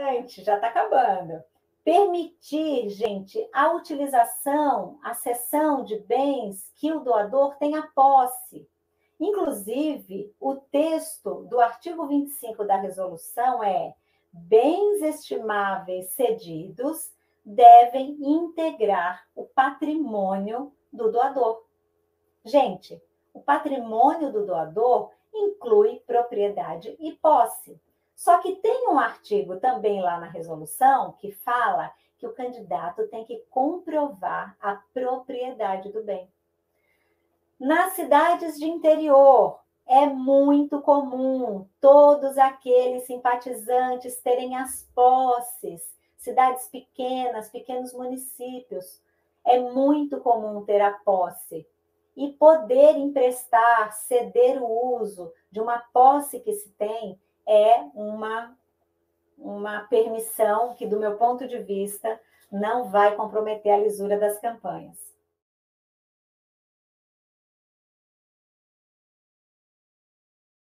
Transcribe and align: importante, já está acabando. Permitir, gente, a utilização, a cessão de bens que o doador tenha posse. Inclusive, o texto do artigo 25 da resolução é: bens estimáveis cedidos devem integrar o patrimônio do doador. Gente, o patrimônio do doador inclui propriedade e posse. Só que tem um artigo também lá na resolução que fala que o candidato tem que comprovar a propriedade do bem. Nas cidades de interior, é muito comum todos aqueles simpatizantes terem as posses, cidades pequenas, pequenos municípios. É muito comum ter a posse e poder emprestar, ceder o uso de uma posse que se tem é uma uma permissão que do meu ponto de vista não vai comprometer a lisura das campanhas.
importante, 0.00 0.42
já 0.42 0.54
está 0.54 0.68
acabando. 0.68 1.42
Permitir, 1.84 2.88
gente, 2.90 3.48
a 3.52 3.72
utilização, 3.72 4.98
a 5.02 5.14
cessão 5.14 5.84
de 5.84 5.98
bens 6.00 6.70
que 6.76 6.92
o 6.92 7.00
doador 7.00 7.56
tenha 7.56 7.88
posse. 7.94 8.68
Inclusive, 9.18 10.34
o 10.40 10.56
texto 10.56 11.44
do 11.44 11.60
artigo 11.60 12.06
25 12.06 12.64
da 12.64 12.76
resolução 12.76 13.62
é: 13.62 13.94
bens 14.32 15.02
estimáveis 15.02 16.10
cedidos 16.12 17.12
devem 17.44 18.16
integrar 18.20 19.26
o 19.34 19.44
patrimônio 19.44 20.72
do 20.92 21.10
doador. 21.10 21.64
Gente, 22.44 23.00
o 23.32 23.40
patrimônio 23.40 24.32
do 24.32 24.46
doador 24.46 25.10
inclui 25.32 26.00
propriedade 26.06 26.94
e 26.98 27.12
posse. 27.12 27.80
Só 28.20 28.36
que 28.36 28.56
tem 28.56 28.86
um 28.86 28.98
artigo 28.98 29.56
também 29.56 30.02
lá 30.02 30.20
na 30.20 30.26
resolução 30.26 31.12
que 31.12 31.32
fala 31.32 31.90
que 32.18 32.26
o 32.26 32.34
candidato 32.34 33.08
tem 33.08 33.24
que 33.24 33.38
comprovar 33.48 34.54
a 34.60 34.74
propriedade 34.92 35.88
do 35.88 36.04
bem. 36.04 36.30
Nas 37.58 37.94
cidades 37.94 38.58
de 38.58 38.66
interior, 38.66 39.58
é 39.86 40.04
muito 40.04 40.82
comum 40.82 41.66
todos 41.80 42.36
aqueles 42.36 43.04
simpatizantes 43.04 44.18
terem 44.18 44.54
as 44.54 44.86
posses, 44.94 45.80
cidades 46.18 46.68
pequenas, 46.68 47.48
pequenos 47.48 47.94
municípios. 47.94 49.00
É 49.46 49.58
muito 49.58 50.20
comum 50.20 50.62
ter 50.66 50.82
a 50.82 50.92
posse 50.92 51.66
e 52.14 52.28
poder 52.32 52.98
emprestar, 52.98 53.94
ceder 53.94 54.62
o 54.62 55.00
uso 55.00 55.32
de 55.50 55.58
uma 55.58 55.78
posse 55.90 56.38
que 56.40 56.52
se 56.52 56.68
tem 56.72 57.18
é 57.50 57.84
uma 57.94 58.56
uma 59.36 59.80
permissão 59.84 60.74
que 60.74 60.86
do 60.86 60.98
meu 61.00 61.16
ponto 61.16 61.48
de 61.48 61.58
vista 61.58 62.20
não 62.52 62.90
vai 62.90 63.16
comprometer 63.16 63.72
a 63.72 63.78
lisura 63.78 64.18
das 64.18 64.38
campanhas. 64.38 64.96